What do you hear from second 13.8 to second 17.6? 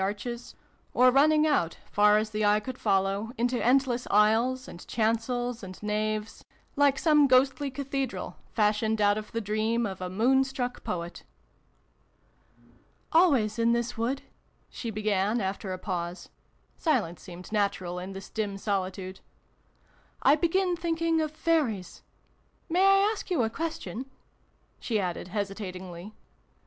wood," she began after a pause (silence seemed